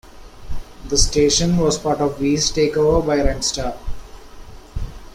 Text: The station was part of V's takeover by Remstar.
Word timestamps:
The 0.87 0.97
station 0.97 1.57
was 1.57 1.77
part 1.77 1.99
of 1.99 2.17
V's 2.17 2.51
takeover 2.51 3.05
by 3.05 3.19
Remstar. 3.19 3.77